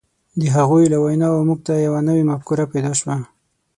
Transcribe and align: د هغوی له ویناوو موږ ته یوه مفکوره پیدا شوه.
د 0.39 0.41
هغوی 0.55 0.83
له 0.93 0.97
ویناوو 1.03 1.47
موږ 1.47 1.59
ته 1.67 1.73
یوه 1.85 1.99
مفکوره 2.31 2.65
پیدا 2.73 2.91
شوه. 2.99 3.15